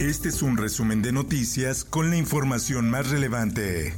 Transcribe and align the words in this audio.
Este 0.00 0.30
es 0.30 0.40
un 0.40 0.56
resumen 0.56 1.02
de 1.02 1.12
noticias 1.12 1.84
con 1.84 2.08
la 2.08 2.16
información 2.16 2.88
más 2.88 3.10
relevante. 3.10 3.94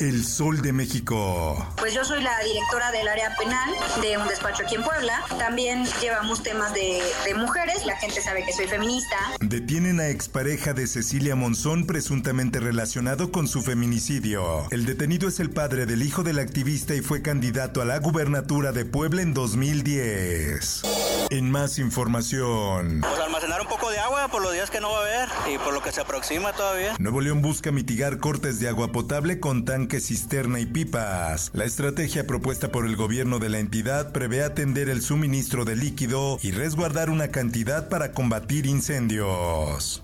El 0.00 0.24
Sol 0.24 0.60
de 0.62 0.72
México. 0.72 1.72
Pues 1.76 1.94
yo 1.94 2.04
soy 2.04 2.24
la 2.24 2.36
directora 2.42 2.90
del 2.90 3.06
área 3.06 3.32
penal 3.36 3.70
de 4.02 4.18
un 4.18 4.26
despacho 4.26 4.64
aquí 4.64 4.74
en 4.74 4.82
Puebla. 4.82 5.22
También 5.38 5.84
llevamos 6.02 6.42
temas 6.42 6.74
de, 6.74 7.00
de 7.24 7.34
mujeres. 7.36 7.86
La 7.86 7.96
gente 7.98 8.20
sabe 8.20 8.44
que 8.44 8.52
soy 8.52 8.66
feminista. 8.66 9.16
Detienen 9.38 10.00
a 10.00 10.08
expareja 10.08 10.72
de 10.72 10.88
Cecilia 10.88 11.36
Monzón 11.36 11.86
presuntamente 11.86 12.58
relacionado 12.58 13.30
con 13.30 13.46
su 13.46 13.62
feminicidio. 13.62 14.66
El 14.72 14.86
detenido 14.86 15.28
es 15.28 15.38
el 15.38 15.50
padre 15.50 15.86
del 15.86 16.02
hijo 16.02 16.24
del 16.24 16.40
activista 16.40 16.96
y 16.96 17.00
fue 17.00 17.22
candidato 17.22 17.80
a 17.80 17.84
la 17.84 18.00
gubernatura 18.00 18.72
de 18.72 18.86
Puebla 18.86 19.22
en 19.22 19.34
2010. 19.34 20.82
En 21.30 21.50
más 21.50 21.78
información. 21.78 23.00
Pues 23.00 23.20
almacenar 23.20 23.60
un 23.60 23.66
poco 23.66 23.90
de 23.90 23.98
agua 23.98 24.28
por 24.28 24.42
los 24.42 24.52
días 24.52 24.70
que 24.70 24.80
no 24.80 24.90
va 24.90 24.98
a 24.98 25.00
haber 25.00 25.28
y 25.52 25.58
por 25.58 25.72
lo 25.72 25.82
que 25.82 25.92
se 25.92 26.00
aproxima 26.00 26.52
todavía. 26.52 26.94
Nuevo 26.98 27.20
León 27.20 27.42
busca 27.42 27.72
mitigar 27.72 28.18
cortes 28.18 28.60
de 28.60 28.68
agua 28.68 28.92
potable 28.92 29.40
con 29.40 29.64
tanques, 29.64 30.06
cisterna 30.06 30.60
y 30.60 30.66
pipas. 30.66 31.50
La 31.54 31.64
estrategia 31.64 32.26
propuesta 32.26 32.70
por 32.70 32.86
el 32.86 32.96
gobierno 32.96 33.38
de 33.38 33.48
la 33.48 33.58
entidad 33.58 34.12
prevé 34.12 34.42
atender 34.42 34.88
el 34.88 35.02
suministro 35.02 35.64
de 35.64 35.76
líquido 35.76 36.38
y 36.42 36.52
resguardar 36.52 37.10
una 37.10 37.28
cantidad 37.28 37.88
para 37.88 38.12
combatir 38.12 38.66
incendios. 38.66 40.00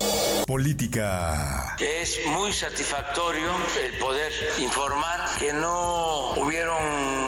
Política. 0.47 1.75
Es 1.79 2.19
muy 2.27 2.51
satisfactorio 2.51 3.49
el 3.83 3.97
poder 3.99 4.31
informar 4.59 5.21
que 5.39 5.53
no 5.53 6.33
hubieron 6.33 7.20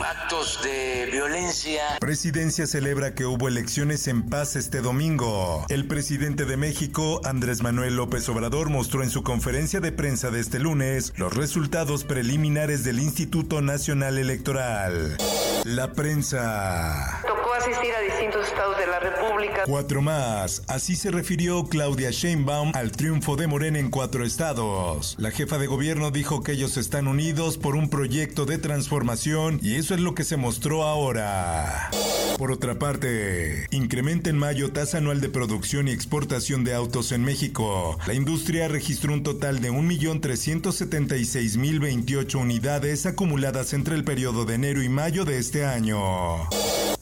de 0.63 1.09
violencia. 1.11 1.81
Presidencia 1.99 2.65
celebra 2.65 3.13
que 3.13 3.25
hubo 3.25 3.49
elecciones 3.49 4.07
en 4.07 4.23
paz 4.23 4.55
este 4.55 4.79
domingo. 4.79 5.65
El 5.67 5.85
presidente 5.85 6.45
de 6.45 6.55
México, 6.55 7.19
Andrés 7.25 7.61
Manuel 7.61 7.97
López 7.97 8.27
Obrador, 8.29 8.69
mostró 8.69 9.03
en 9.03 9.09
su 9.09 9.21
conferencia 9.21 9.81
de 9.81 9.91
prensa 9.91 10.31
de 10.31 10.39
este 10.39 10.59
lunes 10.59 11.13
los 11.17 11.35
resultados 11.35 12.05
preliminares 12.05 12.85
del 12.85 12.99
Instituto 12.99 13.61
Nacional 13.61 14.17
Electoral. 14.17 15.17
La 15.65 15.91
prensa. 15.91 17.21
Asistir 17.63 17.95
a 17.95 18.01
distintos 18.01 18.45
estados 18.45 18.77
de 18.77 18.85
la 18.87 18.99
República. 18.99 19.63
Cuatro 19.65 20.01
más. 20.01 20.63
Así 20.67 20.97
se 20.97 21.11
refirió 21.11 21.63
Claudia 21.63 22.11
Sheinbaum 22.11 22.73
al 22.75 22.91
triunfo 22.91 23.37
de 23.37 23.47
Morena 23.47 23.79
en 23.79 23.89
cuatro 23.89 24.25
estados. 24.25 25.15
La 25.17 25.31
jefa 25.31 25.57
de 25.57 25.67
gobierno 25.67 26.11
dijo 26.11 26.43
que 26.43 26.51
ellos 26.51 26.75
están 26.75 27.07
unidos 27.07 27.57
por 27.57 27.77
un 27.77 27.89
proyecto 27.89 28.45
de 28.45 28.57
transformación 28.57 29.61
y 29.63 29.75
eso 29.75 29.93
es 29.93 30.01
lo 30.01 30.13
que 30.13 30.25
se 30.25 30.35
mostró 30.35 30.83
ahora. 30.83 31.89
Por 32.37 32.51
otra 32.51 32.77
parte, 32.77 33.65
incrementa 33.71 34.29
en 34.29 34.37
mayo 34.37 34.73
tasa 34.73 34.97
anual 34.97 35.21
de 35.21 35.29
producción 35.29 35.87
y 35.87 35.91
exportación 35.91 36.65
de 36.65 36.73
autos 36.73 37.13
en 37.13 37.23
México. 37.23 37.97
La 38.07 38.13
industria 38.13 38.67
registró 38.67 39.13
un 39.13 39.23
total 39.23 39.61
de 39.61 39.71
1.376.028 39.71 42.35
unidades 42.35 43.05
acumuladas 43.05 43.71
entre 43.71 43.95
el 43.95 44.03
periodo 44.03 44.43
de 44.43 44.55
enero 44.55 44.83
y 44.83 44.89
mayo 44.89 45.23
de 45.23 45.37
este 45.37 45.65
año. 45.65 46.49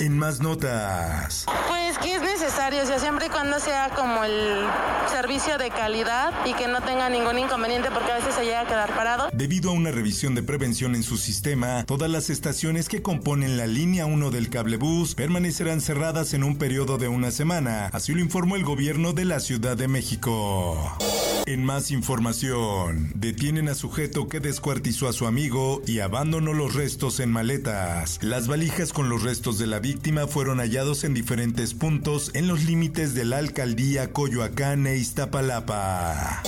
En 0.01 0.17
más 0.17 0.39
notas. 0.39 1.45
Pues 1.67 2.00
que 2.00 2.16
es 2.16 2.23
necesario, 2.23 2.81
o 2.81 2.85
sea, 2.88 2.97
siempre 2.97 3.28
y 3.28 3.29
cuando 3.29 3.59
sea 3.59 3.89
como 3.89 4.23
el 4.23 4.66
servicio 5.12 5.59
de 5.59 5.69
calidad 5.69 6.34
y 6.44 6.56
que 6.56 6.67
no 6.67 6.81
tenga 6.81 7.07
ningún 7.07 7.38
inconveniente 7.38 7.91
porque 7.91 8.11
a 8.11 8.16
veces 8.16 8.34
se 8.34 8.44
llega 8.44 8.61
a 8.61 8.66
quedar 8.66 8.95
parado. 8.95 9.29
Debido 9.31 9.69
a 9.69 9.73
una 9.73 9.91
revisión 9.91 10.34
de 10.34 10.41
prevención 10.41 10.95
en 10.95 11.03
su 11.03 11.17
sistema, 11.17 11.84
todas 11.85 12.09
las 12.09 12.31
estaciones 12.31 12.90
que 12.90 13.03
componen 13.03 13.57
la 13.57 13.67
línea 13.67 14.07
1 14.07 14.31
del 14.31 14.50
cablebús 14.50 15.13
permanecerán 15.13 15.81
cerradas 15.81 16.34
en 16.34 16.44
un 16.44 16.57
periodo 16.57 16.97
de 16.97 17.07
una 17.07 17.29
semana, 17.29 17.91
así 17.94 18.16
lo 18.16 18.22
informó 18.22 18.56
el 18.56 18.63
gobierno 18.63 19.13
de 19.13 19.25
la 19.25 19.40
Ciudad 19.40 19.78
de 19.78 19.88
México. 19.88 20.97
En 21.46 21.63
más 21.66 21.91
información, 21.91 23.12
detienen 23.16 23.68
a 23.69 23.75
sujeto 23.75 24.28
que 24.28 24.40
descuartizó 24.40 25.07
a 25.07 25.13
su 25.13 25.28
amigo 25.28 25.81
y 25.88 26.00
abandonó 26.00 26.53
los 26.53 26.74
restos 26.74 27.19
en 27.19 27.31
maletas. 27.31 28.19
Las 28.22 28.47
valijas 28.47 28.94
con 28.94 29.09
los 29.09 29.24
restos 29.24 29.57
de 29.57 29.68
la 29.68 29.79
víctima 29.79 30.28
fueron 30.28 30.59
hallados 30.59 31.03
en 31.03 31.13
diferentes 31.13 31.74
puntos 31.74 32.31
en 32.34 32.47
los 32.47 32.63
límites 32.63 33.13
de 33.13 33.25
la 33.25 33.38
alcaldía 33.38 34.12
Coyoacán 34.13 34.88
e 34.88 34.97
Iztapalapa. 34.97 36.41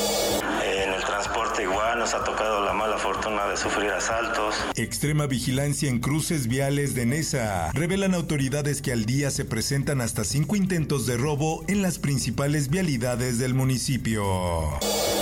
Nos 1.97 2.15
ha 2.15 2.23
tocado 2.23 2.65
la 2.65 2.73
mala 2.73 2.97
fortuna 2.97 3.45
de 3.45 3.55
sufrir 3.55 3.91
asaltos. 3.91 4.55
Extrema 4.75 5.27
vigilancia 5.27 5.87
en 5.87 5.99
cruces 5.99 6.47
viales 6.47 6.95
de 6.95 7.05
Nesa. 7.05 7.71
Revelan 7.71 8.15
autoridades 8.15 8.81
que 8.81 8.91
al 8.91 9.05
día 9.05 9.29
se 9.29 9.45
presentan 9.45 10.01
hasta 10.01 10.23
cinco 10.23 10.55
intentos 10.55 11.05
de 11.05 11.15
robo 11.15 11.63
en 11.67 11.83
las 11.83 11.99
principales 11.99 12.69
vialidades 12.69 13.37
del 13.37 13.53
municipio. 13.53 14.23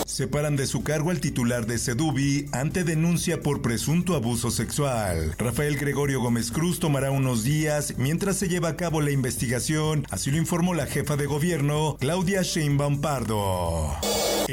Separan 0.06 0.56
de 0.56 0.66
su 0.66 0.84
cargo 0.84 1.12
al 1.12 1.20
titular 1.20 1.68
de 1.68 1.78
Sedubi 1.78 2.48
ante 2.54 2.84
denuncia 2.86 3.42
por 3.42 3.62
presunto 3.62 4.16
abuso 4.16 4.50
sexual. 4.50 5.36
Rafael 5.38 5.78
Gregorio 5.78 6.22
Gómez 6.22 6.52
Cruz 6.52 6.80
tomará 6.80 7.12
unos 7.12 7.44
días 7.44 7.96
mientras 7.98 8.38
se 8.38 8.48
lleva 8.48 8.70
a 8.70 8.78
cabo 8.78 9.02
la 9.02 9.12
investigación, 9.12 10.08
así 10.10 10.32
lo 10.32 10.38
informó 10.38 10.74
la 10.74 10.88
jefa 10.88 11.18
de 11.18 11.26
gobierno, 11.26 11.98
Claudia 12.00 12.42
Sheinbaum 12.42 13.02
Pardo. 13.02 13.98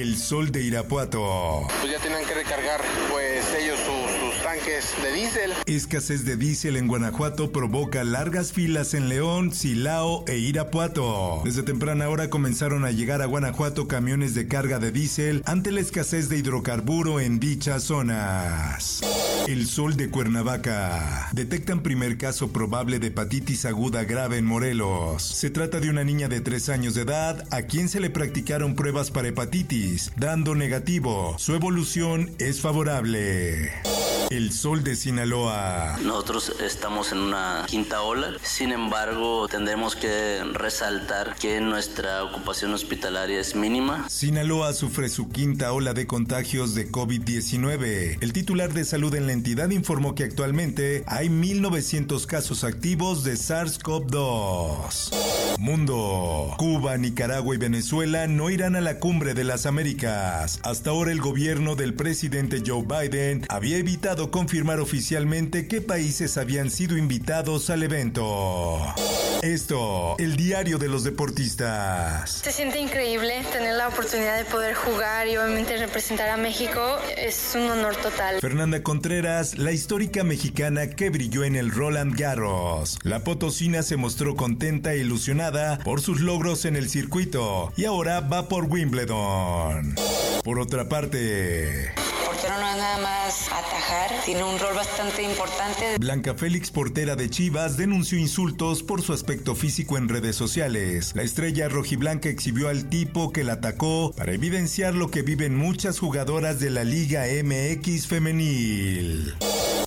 El 0.00 0.16
sol 0.16 0.52
de 0.52 0.62
Irapuato. 0.62 1.66
Pues 1.80 1.92
ya 1.92 1.98
tienen 1.98 2.24
que 2.24 2.32
recargar, 2.32 2.80
pues 3.10 3.44
ellos 3.60 3.80
sus, 3.80 4.32
sus 4.32 4.42
tanques 4.44 4.94
de 5.02 5.12
diésel. 5.12 5.52
Escasez 5.66 6.24
de 6.24 6.36
diésel 6.36 6.76
en 6.76 6.86
Guanajuato 6.86 7.50
provoca 7.50 8.04
largas 8.04 8.52
filas 8.52 8.94
en 8.94 9.08
León, 9.08 9.52
Silao 9.52 10.22
e 10.28 10.36
Irapuato. 10.36 11.42
Desde 11.44 11.64
temprana 11.64 12.08
hora 12.08 12.30
comenzaron 12.30 12.84
a 12.84 12.92
llegar 12.92 13.22
a 13.22 13.26
Guanajuato 13.26 13.88
camiones 13.88 14.36
de 14.36 14.46
carga 14.46 14.78
de 14.78 14.92
diésel 14.92 15.42
ante 15.46 15.72
la 15.72 15.80
escasez 15.80 16.28
de 16.28 16.38
hidrocarburo 16.38 17.18
en 17.18 17.40
dichas 17.40 17.82
zonas. 17.82 19.00
El 19.48 19.66
sol 19.66 19.96
de 19.96 20.10
Cuernavaca. 20.10 21.30
Detectan 21.32 21.82
primer 21.82 22.18
caso 22.18 22.52
probable 22.52 22.98
de 22.98 23.06
hepatitis 23.06 23.64
aguda 23.64 24.04
grave 24.04 24.36
en 24.36 24.44
Morelos. 24.44 25.22
Se 25.22 25.48
trata 25.48 25.80
de 25.80 25.88
una 25.88 26.04
niña 26.04 26.28
de 26.28 26.42
3 26.42 26.68
años 26.68 26.94
de 26.94 27.00
edad 27.00 27.48
a 27.50 27.62
quien 27.62 27.88
se 27.88 27.98
le 27.98 28.10
practicaron 28.10 28.74
pruebas 28.74 29.10
para 29.10 29.28
hepatitis, 29.28 30.12
dando 30.18 30.54
negativo. 30.54 31.34
Su 31.38 31.54
evolución 31.54 32.30
es 32.38 32.60
favorable. 32.60 33.72
El 34.30 34.52
sol 34.52 34.84
de 34.84 34.94
Sinaloa. 34.94 35.96
Nosotros 36.02 36.52
estamos 36.60 37.12
en 37.12 37.18
una 37.18 37.64
quinta 37.66 38.02
ola, 38.02 38.34
sin 38.42 38.72
embargo 38.72 39.48
tendremos 39.48 39.96
que 39.96 40.44
resaltar 40.52 41.34
que 41.36 41.62
nuestra 41.62 42.22
ocupación 42.24 42.74
hospitalaria 42.74 43.40
es 43.40 43.54
mínima. 43.54 44.06
Sinaloa 44.10 44.74
sufre 44.74 45.08
su 45.08 45.30
quinta 45.30 45.72
ola 45.72 45.94
de 45.94 46.06
contagios 46.06 46.74
de 46.74 46.92
COVID-19. 46.92 48.18
El 48.20 48.34
titular 48.34 48.74
de 48.74 48.84
salud 48.84 49.14
en 49.14 49.26
la 49.26 49.32
entidad 49.32 49.70
informó 49.70 50.14
que 50.14 50.24
actualmente 50.24 51.04
hay 51.06 51.28
1.900 51.28 52.26
casos 52.26 52.64
activos 52.64 53.24
de 53.24 53.32
SARS-CoV-2. 53.32 55.47
Mundo. 55.58 56.54
Cuba, 56.56 56.96
Nicaragua 56.96 57.54
y 57.54 57.58
Venezuela 57.58 58.26
no 58.26 58.48
irán 58.48 58.76
a 58.76 58.80
la 58.80 58.98
cumbre 58.98 59.34
de 59.34 59.44
las 59.44 59.66
Américas. 59.66 60.60
Hasta 60.62 60.90
ahora 60.90 61.12
el 61.12 61.20
gobierno 61.20 61.74
del 61.74 61.94
presidente 61.94 62.62
Joe 62.64 62.84
Biden 62.84 63.44
había 63.48 63.78
evitado 63.78 64.30
confirmar 64.30 64.80
oficialmente 64.80 65.66
qué 65.66 65.80
países 65.80 66.38
habían 66.38 66.70
sido 66.70 66.96
invitados 66.96 67.70
al 67.70 67.82
evento. 67.82 68.78
Esto, 69.42 70.16
el 70.18 70.36
diario 70.36 70.78
de 70.78 70.88
los 70.88 71.04
deportistas. 71.04 72.30
Se 72.42 72.50
siente 72.50 72.80
increíble 72.80 73.44
tener 73.52 73.74
la 73.74 73.88
oportunidad 73.88 74.36
de 74.36 74.44
poder 74.44 74.74
jugar 74.74 75.28
y 75.28 75.36
obviamente 75.36 75.76
representar 75.76 76.28
a 76.28 76.36
México. 76.36 76.98
Es 77.16 77.52
un 77.54 77.70
honor 77.70 77.94
total. 77.96 78.40
Fernanda 78.40 78.82
Contreras, 78.82 79.56
la 79.56 79.70
histórica 79.70 80.24
mexicana 80.24 80.90
que 80.90 81.10
brilló 81.10 81.44
en 81.44 81.54
el 81.54 81.70
Roland 81.70 82.18
Garros. 82.18 82.98
La 83.04 83.20
potosina 83.20 83.82
se 83.84 83.96
mostró 83.96 84.34
contenta 84.34 84.94
e 84.94 84.98
ilusionada 84.98 85.78
por 85.78 86.00
sus 86.00 86.20
logros 86.20 86.64
en 86.64 86.74
el 86.74 86.88
circuito 86.88 87.72
y 87.76 87.84
ahora 87.84 88.20
va 88.20 88.48
por 88.48 88.64
Wimbledon. 88.64 89.94
Por 90.42 90.58
otra 90.58 90.88
parte, 90.88 91.92
no 92.56 92.70
es 92.70 92.76
nada 92.76 92.98
más 92.98 93.48
atajar, 93.48 94.10
un 94.42 94.58
rol 94.58 94.74
bastante 94.74 95.22
importante. 95.22 95.98
Blanca 95.98 96.34
Félix, 96.34 96.70
portera 96.70 97.16
de 97.16 97.28
Chivas, 97.28 97.76
denunció 97.76 98.18
insultos 98.18 98.82
por 98.82 99.02
su 99.02 99.12
aspecto 99.12 99.54
físico 99.54 99.98
en 99.98 100.08
redes 100.08 100.36
sociales. 100.36 101.12
La 101.14 101.22
estrella 101.22 101.68
rojiblanca 101.68 102.28
exhibió 102.28 102.68
al 102.68 102.88
tipo 102.88 103.32
que 103.32 103.44
la 103.44 103.54
atacó 103.54 104.12
para 104.16 104.32
evidenciar 104.32 104.94
lo 104.94 105.10
que 105.10 105.22
viven 105.22 105.56
muchas 105.56 105.98
jugadoras 105.98 106.60
de 106.60 106.70
la 106.70 106.84
Liga 106.84 107.24
MX 107.42 108.06
femenil. 108.06 109.34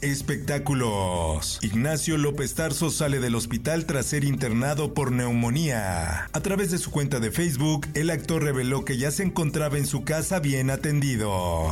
Espectáculos. 0.02 1.60
Ignacio 1.62 2.18
López 2.18 2.56
Tarso 2.56 2.90
sale 2.90 3.20
del 3.20 3.36
hospital 3.36 3.86
tras 3.86 4.08
ser 4.08 4.24
internado 4.24 4.94
por 4.94 5.12
neumonía. 5.12 6.30
A 6.34 6.40
través 6.42 6.72
de 6.72 6.80
su 6.80 6.92
cuenta 6.92 7.20
de 7.20 7.32
Facebook, 7.32 7.88
el 7.94 8.10
actor 8.10 8.44
reveló 8.44 8.84
que 8.84 8.98
ya 8.98 9.12
se 9.12 9.24
encontraba 9.24 9.78
en 9.78 9.86
su 9.86 10.04
casa 10.04 10.40
bien 10.40 10.72
atendido. 10.72 11.72